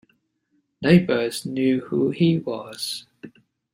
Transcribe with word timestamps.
Neighbors 0.81 1.45
knew 1.45 1.79
who 1.81 2.09
he 2.09 2.39
was. 2.39 3.05